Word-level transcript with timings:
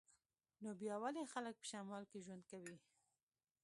نو 0.63 0.69
بیا 0.79 0.95
ولې 1.03 1.23
خلک 1.33 1.55
په 1.59 1.65
شمال 1.71 2.03
کې 2.11 2.23
ژوند 2.25 2.43
کوي 2.51 2.77